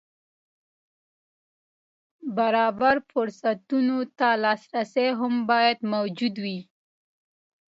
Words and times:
برابر 2.37 2.95
فرصتونو 3.11 3.97
ته 4.17 4.27
لاسرسی 4.43 5.07
هم 5.19 5.33
باید 5.49 5.79
موجود 5.93 6.35
وي. 6.43 6.59